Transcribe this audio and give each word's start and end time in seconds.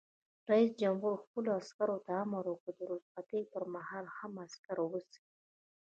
رئیس 0.51 0.71
جمهور 0.81 1.13
خپلو 1.23 1.49
عسکرو 1.59 1.97
ته 2.05 2.11
امر 2.23 2.43
وکړ؛ 2.49 2.71
د 2.77 2.81
رخصتۍ 2.91 3.41
پر 3.51 3.63
مهال 3.73 4.05
هم، 4.17 4.33
عسکر 4.45 4.77
اوسئ! 4.85 5.21